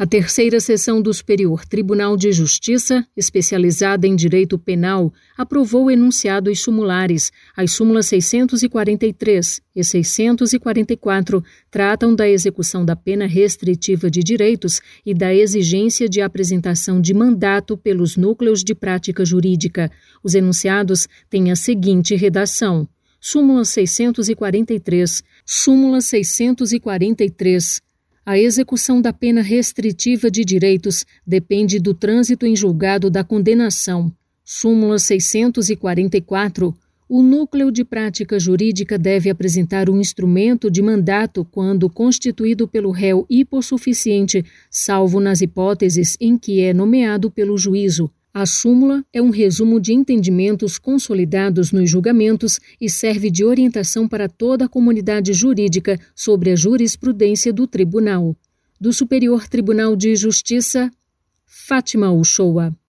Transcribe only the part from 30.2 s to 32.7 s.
de direitos depende do trânsito em